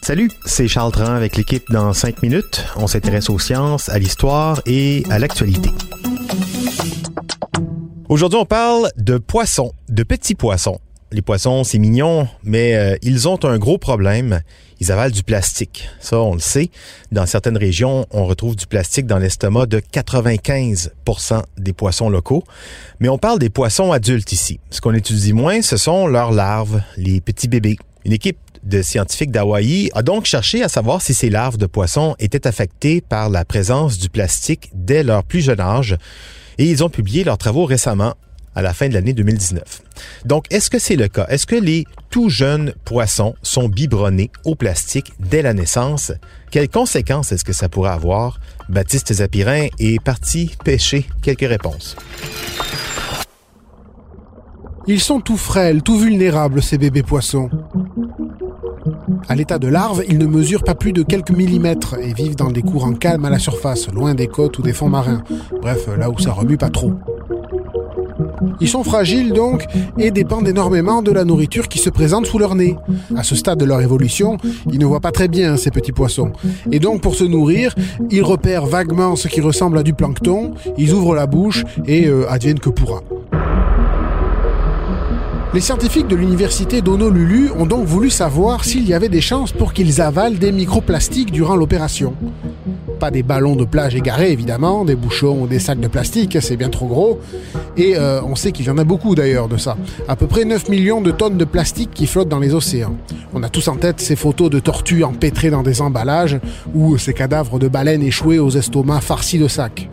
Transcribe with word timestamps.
Salut, 0.00 0.30
c'est 0.46 0.68
Charles 0.68 0.92
Tran 0.92 1.12
avec 1.12 1.36
l'équipe 1.36 1.70
dans 1.70 1.92
5 1.92 2.22
minutes. 2.22 2.64
On 2.76 2.86
s'intéresse 2.86 3.28
aux 3.28 3.38
sciences, 3.38 3.90
à 3.90 3.98
l'histoire 3.98 4.62
et 4.64 5.04
à 5.10 5.18
l'actualité. 5.18 5.68
Aujourd'hui, 8.08 8.38
on 8.38 8.46
parle 8.46 8.90
de 8.96 9.18
poissons, 9.18 9.72
de 9.90 10.02
petits 10.02 10.34
poissons. 10.34 10.78
Les 11.12 11.22
poissons, 11.22 11.62
c'est 11.62 11.78
mignon, 11.78 12.26
mais 12.42 12.74
euh, 12.74 12.96
ils 13.00 13.28
ont 13.28 13.38
un 13.44 13.58
gros 13.58 13.78
problème. 13.78 14.40
Ils 14.80 14.90
avalent 14.90 15.14
du 15.14 15.22
plastique. 15.22 15.88
Ça, 16.00 16.18
on 16.18 16.34
le 16.34 16.40
sait. 16.40 16.70
Dans 17.12 17.26
certaines 17.26 17.56
régions, 17.56 18.06
on 18.10 18.26
retrouve 18.26 18.56
du 18.56 18.66
plastique 18.66 19.06
dans 19.06 19.18
l'estomac 19.18 19.66
de 19.66 19.78
95% 19.78 21.42
des 21.58 21.72
poissons 21.72 22.10
locaux. 22.10 22.42
Mais 22.98 23.08
on 23.08 23.18
parle 23.18 23.38
des 23.38 23.50
poissons 23.50 23.92
adultes 23.92 24.32
ici. 24.32 24.58
Ce 24.70 24.80
qu'on 24.80 24.94
étudie 24.94 25.32
moins, 25.32 25.62
ce 25.62 25.76
sont 25.76 26.08
leurs 26.08 26.32
larves, 26.32 26.82
les 26.96 27.20
petits 27.20 27.46
bébés. 27.46 27.78
Une 28.04 28.12
équipe 28.12 28.38
de 28.64 28.82
scientifiques 28.82 29.30
d'Hawaï 29.30 29.90
a 29.94 30.02
donc 30.02 30.24
cherché 30.24 30.64
à 30.64 30.68
savoir 30.68 31.02
si 31.02 31.14
ces 31.14 31.30
larves 31.30 31.56
de 31.56 31.66
poissons 31.66 32.16
étaient 32.18 32.48
affectées 32.48 33.00
par 33.00 33.30
la 33.30 33.44
présence 33.44 33.96
du 33.98 34.08
plastique 34.08 34.70
dès 34.74 35.04
leur 35.04 35.22
plus 35.22 35.40
jeune 35.40 35.60
âge. 35.60 35.96
Et 36.58 36.68
ils 36.68 36.82
ont 36.82 36.90
publié 36.90 37.22
leurs 37.22 37.38
travaux 37.38 37.64
récemment 37.64 38.14
à 38.56 38.62
la 38.62 38.72
fin 38.72 38.88
de 38.88 38.94
l'année 38.94 39.12
2019. 39.12 39.62
Donc, 40.24 40.46
est-ce 40.50 40.70
que 40.70 40.78
c'est 40.78 40.96
le 40.96 41.06
cas? 41.08 41.26
Est-ce 41.28 41.46
que 41.46 41.54
les 41.54 41.84
tout 42.10 42.30
jeunes 42.30 42.72
poissons 42.84 43.34
sont 43.42 43.68
biberonnés 43.68 44.30
au 44.44 44.54
plastique 44.54 45.12
dès 45.20 45.42
la 45.42 45.54
naissance? 45.54 46.10
Quelles 46.50 46.70
conséquences 46.70 47.30
est-ce 47.30 47.44
que 47.44 47.52
ça 47.52 47.68
pourrait 47.68 47.90
avoir? 47.90 48.40
Baptiste 48.68 49.12
Zapirin 49.12 49.66
est 49.78 50.02
parti 50.02 50.56
pêcher 50.64 51.06
quelques 51.22 51.48
réponses. 51.48 51.96
Ils 54.88 55.00
sont 55.00 55.20
tout 55.20 55.36
frêles, 55.36 55.82
tout 55.82 55.98
vulnérables, 55.98 56.62
ces 56.62 56.78
bébés 56.78 57.02
poissons. 57.02 57.50
À 59.28 59.34
l'état 59.34 59.58
de 59.58 59.66
larve, 59.66 60.04
ils 60.08 60.16
ne 60.16 60.26
mesurent 60.26 60.62
pas 60.62 60.76
plus 60.76 60.92
de 60.92 61.02
quelques 61.02 61.32
millimètres 61.32 61.96
et 62.00 62.14
vivent 62.14 62.36
dans 62.36 62.50
des 62.50 62.62
courants 62.62 62.94
calmes 62.94 63.24
à 63.24 63.30
la 63.30 63.40
surface, 63.40 63.88
loin 63.88 64.14
des 64.14 64.28
côtes 64.28 64.58
ou 64.58 64.62
des 64.62 64.72
fonds 64.72 64.88
marins. 64.88 65.22
Bref, 65.60 65.88
là 65.98 66.08
où 66.08 66.18
ça 66.18 66.32
remue 66.32 66.56
pas 66.56 66.70
trop. 66.70 66.94
Ils 68.60 68.68
sont 68.68 68.84
fragiles 68.84 69.32
donc 69.32 69.66
et 69.98 70.10
dépendent 70.10 70.48
énormément 70.48 71.02
de 71.02 71.12
la 71.12 71.24
nourriture 71.24 71.68
qui 71.68 71.78
se 71.78 71.90
présente 71.90 72.26
sous 72.26 72.38
leur 72.38 72.54
nez. 72.54 72.76
À 73.16 73.22
ce 73.22 73.34
stade 73.34 73.58
de 73.58 73.64
leur 73.64 73.80
évolution, 73.80 74.36
ils 74.70 74.78
ne 74.78 74.86
voient 74.86 75.00
pas 75.00 75.12
très 75.12 75.28
bien 75.28 75.56
ces 75.56 75.70
petits 75.70 75.92
poissons. 75.92 76.32
Et 76.72 76.78
donc 76.78 77.00
pour 77.00 77.14
se 77.14 77.24
nourrir, 77.24 77.74
ils 78.10 78.22
repèrent 78.22 78.66
vaguement 78.66 79.16
ce 79.16 79.28
qui 79.28 79.40
ressemble 79.40 79.78
à 79.78 79.82
du 79.82 79.94
plancton, 79.94 80.54
ils 80.76 80.92
ouvrent 80.92 81.14
la 81.14 81.26
bouche 81.26 81.64
et 81.86 82.06
euh, 82.06 82.30
adviennent 82.30 82.60
que 82.60 82.70
pourra. 82.70 83.00
Les 85.54 85.62
scientifiques 85.62 86.08
de 86.08 86.16
l'université 86.16 86.82
d'Honolulu 86.82 87.50
ont 87.56 87.64
donc 87.64 87.86
voulu 87.86 88.10
savoir 88.10 88.64
s'il 88.64 88.86
y 88.86 88.92
avait 88.92 89.08
des 89.08 89.22
chances 89.22 89.52
pour 89.52 89.72
qu'ils 89.72 90.02
avalent 90.02 90.36
des 90.36 90.52
microplastiques 90.52 91.32
durant 91.32 91.56
l'opération. 91.56 92.12
Pas 93.00 93.10
des 93.10 93.22
ballons 93.22 93.56
de 93.56 93.64
plage 93.64 93.94
égarés 93.94 94.32
évidemment, 94.32 94.84
des 94.84 94.96
bouchons 94.96 95.42
ou 95.42 95.46
des 95.46 95.58
sacs 95.58 95.80
de 95.80 95.88
plastique, 95.88 96.36
c'est 96.42 96.56
bien 96.56 96.68
trop 96.68 96.86
gros. 96.86 97.20
Et 97.76 97.96
euh, 97.96 98.22
on 98.22 98.34
sait 98.34 98.52
qu'il 98.52 98.66
y 98.66 98.70
en 98.70 98.78
a 98.78 98.84
beaucoup 98.84 99.14
d'ailleurs 99.14 99.48
de 99.48 99.56
ça. 99.56 99.76
À 100.08 100.16
peu 100.16 100.26
près 100.26 100.44
9 100.44 100.68
millions 100.68 101.00
de 101.00 101.10
tonnes 101.10 101.36
de 101.36 101.44
plastique 101.44 101.90
qui 101.92 102.06
flottent 102.06 102.28
dans 102.28 102.38
les 102.38 102.54
océans. 102.54 102.96
On 103.34 103.42
a 103.42 103.48
tous 103.48 103.68
en 103.68 103.76
tête 103.76 104.00
ces 104.00 104.16
photos 104.16 104.50
de 104.50 104.58
tortues 104.58 105.04
empêtrées 105.04 105.50
dans 105.50 105.62
des 105.62 105.80
emballages 105.80 106.38
ou 106.74 106.96
ces 106.98 107.12
cadavres 107.12 107.58
de 107.58 107.68
baleines 107.68 108.02
échoués 108.02 108.38
aux 108.38 108.50
estomacs 108.50 109.02
farcis 109.02 109.38
de 109.38 109.48
sacs 109.48 109.88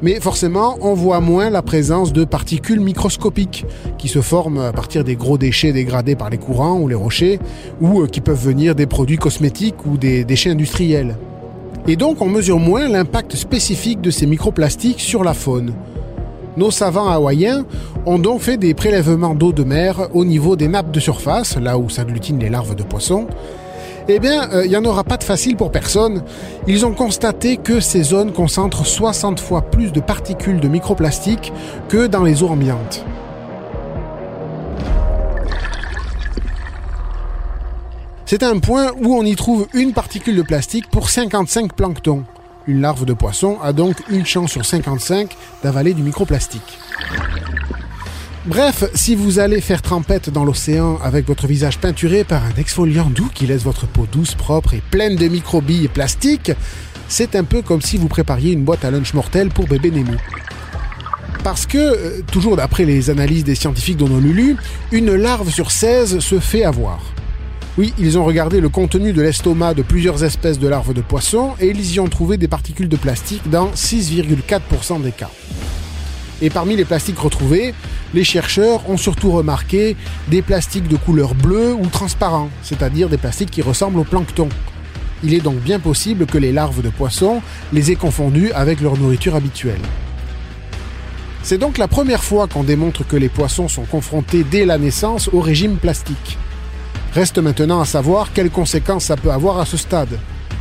mais 0.00 0.20
forcément, 0.20 0.78
on 0.80 0.94
voit 0.94 1.20
moins 1.20 1.50
la 1.50 1.62
présence 1.62 2.12
de 2.12 2.24
particules 2.24 2.80
microscopiques 2.80 3.66
qui 3.98 4.06
se 4.06 4.20
forment 4.20 4.60
à 4.60 4.72
partir 4.72 5.02
des 5.02 5.16
gros 5.16 5.38
déchets 5.38 5.72
dégradés 5.72 6.14
par 6.14 6.30
les 6.30 6.38
courants 6.38 6.78
ou 6.78 6.86
les 6.86 6.94
rochers, 6.94 7.40
ou 7.80 8.02
euh, 8.02 8.06
qui 8.06 8.20
peuvent 8.20 8.40
venir 8.40 8.76
des 8.76 8.86
produits 8.86 9.16
cosmétiques 9.16 9.86
ou 9.86 9.96
des 9.96 10.24
déchets 10.24 10.50
industriels. 10.50 11.16
Et 11.88 11.96
donc, 11.96 12.22
on 12.22 12.28
mesure 12.28 12.60
moins 12.60 12.86
l'impact 12.88 13.34
spécifique 13.34 14.00
de 14.00 14.10
ces 14.10 14.26
microplastiques 14.26 15.00
sur 15.00 15.24
la 15.24 15.34
faune. 15.34 15.72
Nos 16.58 16.72
savants 16.72 17.08
hawaïens 17.08 17.64
ont 18.04 18.18
donc 18.18 18.40
fait 18.40 18.56
des 18.56 18.74
prélèvements 18.74 19.36
d'eau 19.36 19.52
de 19.52 19.62
mer 19.62 20.08
au 20.12 20.24
niveau 20.24 20.56
des 20.56 20.66
nappes 20.66 20.90
de 20.90 20.98
surface, 20.98 21.56
là 21.56 21.78
où 21.78 21.88
s'agglutinent 21.88 22.40
les 22.40 22.48
larves 22.48 22.74
de 22.74 22.82
poissons, 22.82 23.28
eh 24.08 24.18
bien, 24.18 24.50
euh, 24.50 24.64
il 24.64 24.70
n'y 24.70 24.76
en 24.76 24.84
aura 24.84 25.04
pas 25.04 25.18
de 25.18 25.22
facile 25.22 25.54
pour 25.54 25.70
personne. 25.70 26.24
Ils 26.66 26.84
ont 26.84 26.94
constaté 26.94 27.58
que 27.58 27.78
ces 27.78 28.02
zones 28.02 28.32
concentrent 28.32 28.84
60 28.84 29.38
fois 29.38 29.62
plus 29.62 29.92
de 29.92 30.00
particules 30.00 30.58
de 30.58 30.66
microplastiques 30.66 31.52
que 31.88 32.08
dans 32.08 32.24
les 32.24 32.42
eaux 32.42 32.48
ambiantes. 32.48 33.04
C'est 38.26 38.42
un 38.42 38.58
point 38.58 38.90
où 39.00 39.14
on 39.14 39.22
y 39.22 39.36
trouve 39.36 39.68
une 39.74 39.92
particule 39.92 40.34
de 40.34 40.42
plastique 40.42 40.90
pour 40.90 41.08
55 41.08 41.72
planctons. 41.72 42.24
Une 42.68 42.82
larve 42.82 43.06
de 43.06 43.14
poisson 43.14 43.56
a 43.62 43.72
donc 43.72 43.96
une 44.10 44.26
chance 44.26 44.52
sur 44.52 44.66
55 44.66 45.34
d'avaler 45.62 45.94
du 45.94 46.02
microplastique. 46.02 46.78
Bref, 48.44 48.84
si 48.94 49.14
vous 49.14 49.38
allez 49.38 49.62
faire 49.62 49.80
trempette 49.80 50.28
dans 50.28 50.44
l'océan 50.44 50.98
avec 51.02 51.26
votre 51.26 51.46
visage 51.46 51.78
peinturé 51.78 52.24
par 52.24 52.44
un 52.44 52.54
exfoliant 52.58 53.08
doux 53.08 53.30
qui 53.32 53.46
laisse 53.46 53.62
votre 53.62 53.86
peau 53.86 54.06
douce, 54.12 54.34
propre 54.34 54.74
et 54.74 54.82
pleine 54.90 55.16
de 55.16 55.28
microbilles 55.28 55.88
plastiques, 55.88 56.52
c'est 57.08 57.36
un 57.36 57.44
peu 57.44 57.62
comme 57.62 57.80
si 57.80 57.96
vous 57.96 58.08
prépariez 58.08 58.52
une 58.52 58.64
boîte 58.64 58.84
à 58.84 58.90
lunch 58.90 59.14
mortel 59.14 59.48
pour 59.48 59.66
bébé 59.66 59.90
Nemo. 59.90 60.18
Parce 61.42 61.64
que, 61.64 61.78
euh, 61.78 62.20
toujours 62.30 62.56
d'après 62.56 62.84
les 62.84 63.08
analyses 63.08 63.44
des 63.44 63.54
scientifiques 63.54 63.96
d'Honolulu, 63.96 64.56
une 64.92 65.14
larve 65.14 65.48
sur 65.48 65.70
16 65.70 66.18
se 66.18 66.38
fait 66.38 66.64
avoir. 66.64 67.00
Oui, 67.78 67.94
ils 67.96 68.18
ont 68.18 68.24
regardé 68.24 68.60
le 68.60 68.68
contenu 68.68 69.12
de 69.12 69.22
l'estomac 69.22 69.74
de 69.74 69.82
plusieurs 69.82 70.24
espèces 70.24 70.58
de 70.58 70.66
larves 70.66 70.94
de 70.94 71.00
poissons 71.00 71.52
et 71.60 71.68
ils 71.68 71.94
y 71.94 72.00
ont 72.00 72.08
trouvé 72.08 72.36
des 72.36 72.48
particules 72.48 72.88
de 72.88 72.96
plastique 72.96 73.48
dans 73.48 73.70
6,4% 73.70 75.00
des 75.00 75.12
cas. 75.12 75.30
Et 76.42 76.50
parmi 76.50 76.74
les 76.74 76.84
plastiques 76.84 77.20
retrouvés, 77.20 77.74
les 78.14 78.24
chercheurs 78.24 78.90
ont 78.90 78.96
surtout 78.96 79.30
remarqué 79.30 79.94
des 80.26 80.42
plastiques 80.42 80.88
de 80.88 80.96
couleur 80.96 81.36
bleue 81.36 81.72
ou 81.72 81.86
transparent, 81.86 82.50
c'est-à-dire 82.64 83.08
des 83.08 83.16
plastiques 83.16 83.52
qui 83.52 83.62
ressemblent 83.62 84.00
au 84.00 84.04
plancton. 84.04 84.48
Il 85.22 85.32
est 85.32 85.40
donc 85.40 85.60
bien 85.60 85.78
possible 85.78 86.26
que 86.26 86.38
les 86.38 86.50
larves 86.50 86.82
de 86.82 86.90
poissons 86.90 87.42
les 87.72 87.92
aient 87.92 87.96
confondus 87.96 88.50
avec 88.54 88.80
leur 88.80 88.98
nourriture 88.98 89.36
habituelle. 89.36 89.82
C'est 91.44 91.58
donc 91.58 91.78
la 91.78 91.86
première 91.86 92.24
fois 92.24 92.48
qu'on 92.48 92.64
démontre 92.64 93.06
que 93.06 93.16
les 93.16 93.28
poissons 93.28 93.68
sont 93.68 93.84
confrontés 93.84 94.42
dès 94.42 94.64
la 94.64 94.78
naissance 94.78 95.30
au 95.32 95.40
régime 95.40 95.76
plastique. 95.76 96.38
Reste 97.14 97.38
maintenant 97.38 97.80
à 97.80 97.84
savoir 97.84 98.32
quelles 98.32 98.50
conséquences 98.50 99.04
ça 99.04 99.16
peut 99.16 99.30
avoir 99.30 99.58
à 99.58 99.66
ce 99.66 99.76
stade. 99.76 100.18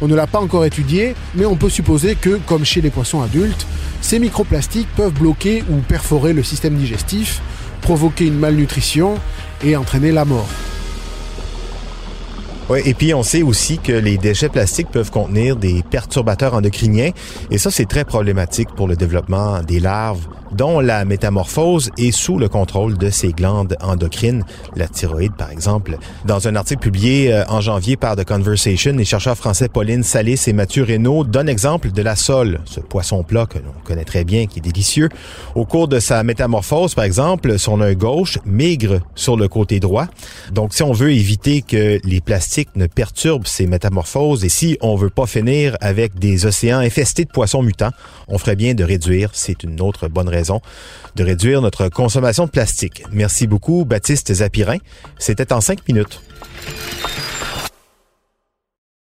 On 0.00 0.08
ne 0.08 0.14
l'a 0.14 0.26
pas 0.26 0.40
encore 0.40 0.64
étudié, 0.64 1.14
mais 1.34 1.44
on 1.44 1.56
peut 1.56 1.68
supposer 1.68 2.14
que, 2.14 2.40
comme 2.46 2.64
chez 2.64 2.80
les 2.80 2.90
poissons 2.90 3.20
adultes, 3.20 3.66
ces 4.00 4.18
microplastiques 4.18 4.88
peuvent 4.96 5.12
bloquer 5.12 5.62
ou 5.70 5.76
perforer 5.76 6.32
le 6.32 6.42
système 6.42 6.74
digestif, 6.74 7.40
provoquer 7.82 8.26
une 8.26 8.38
malnutrition 8.38 9.16
et 9.62 9.76
entraîner 9.76 10.12
la 10.12 10.24
mort. 10.24 10.48
Oui, 12.70 12.82
et 12.84 12.94
puis 12.94 13.12
on 13.14 13.24
sait 13.24 13.42
aussi 13.42 13.78
que 13.78 13.90
les 13.90 14.16
déchets 14.16 14.48
plastiques 14.48 14.92
peuvent 14.92 15.10
contenir 15.10 15.56
des 15.56 15.82
perturbateurs 15.82 16.54
endocriniens 16.54 17.10
et 17.50 17.58
ça 17.58 17.72
c'est 17.72 17.86
très 17.86 18.04
problématique 18.04 18.68
pour 18.76 18.86
le 18.86 18.94
développement 18.94 19.60
des 19.64 19.80
larves 19.80 20.28
dont 20.52 20.80
la 20.80 21.04
métamorphose 21.04 21.90
est 21.98 22.10
sous 22.10 22.38
le 22.38 22.48
contrôle 22.48 22.98
de 22.98 23.10
ces 23.10 23.32
glandes 23.32 23.76
endocrines, 23.80 24.44
la 24.76 24.88
thyroïde 24.88 25.34
par 25.36 25.50
exemple. 25.50 25.98
Dans 26.24 26.48
un 26.48 26.56
article 26.56 26.80
publié 26.80 27.32
euh, 27.32 27.44
en 27.48 27.60
janvier 27.60 27.96
par 27.96 28.16
The 28.16 28.24
Conversation, 28.24 28.92
les 28.92 29.04
chercheurs 29.04 29.36
français 29.36 29.68
Pauline 29.68 30.02
Salis 30.02 30.42
et 30.46 30.52
Mathieu 30.52 30.82
Reynaud 30.84 31.24
donnent 31.24 31.48
exemple 31.48 31.92
de 31.92 32.02
la 32.02 32.16
sole, 32.16 32.60
ce 32.64 32.80
poisson 32.80 33.22
plat 33.22 33.46
que 33.46 33.58
l'on 33.58 33.72
connaît 33.84 34.04
très 34.04 34.24
bien, 34.24 34.46
qui 34.46 34.58
est 34.58 34.62
délicieux. 34.62 35.08
Au 35.54 35.64
cours 35.64 35.88
de 35.88 36.00
sa 36.00 36.22
métamorphose, 36.22 36.94
par 36.94 37.04
exemple, 37.04 37.58
son 37.58 37.80
œil 37.80 37.96
gauche 37.96 38.38
migre 38.44 39.00
sur 39.14 39.36
le 39.36 39.48
côté 39.48 39.80
droit. 39.80 40.06
Donc 40.52 40.74
si 40.74 40.82
on 40.82 40.92
veut 40.92 41.12
éviter 41.12 41.62
que 41.62 42.00
les 42.04 42.20
plastiques 42.20 42.59
ne 42.76 42.86
perturbent 42.86 43.46
ces 43.46 43.66
métamorphoses 43.66 44.44
et 44.44 44.48
si 44.48 44.78
on 44.80 44.96
veut 44.96 45.10
pas 45.10 45.26
finir 45.26 45.76
avec 45.80 46.18
des 46.18 46.46
océans 46.46 46.78
infestés 46.78 47.24
de 47.24 47.30
poissons 47.30 47.62
mutants, 47.62 47.90
on 48.28 48.38
ferait 48.38 48.56
bien 48.56 48.74
de 48.74 48.84
réduire, 48.84 49.30
c'est 49.32 49.62
une 49.62 49.80
autre 49.80 50.08
bonne 50.08 50.28
raison 50.28 50.60
de 51.16 51.24
réduire 51.24 51.60
notre 51.62 51.88
consommation 51.88 52.46
de 52.46 52.50
plastique. 52.50 53.02
Merci 53.12 53.46
beaucoup, 53.46 53.84
Baptiste 53.84 54.32
Zapirin. 54.32 54.78
C'était 55.18 55.52
en 55.52 55.60
cinq 55.60 55.86
minutes. 55.88 56.20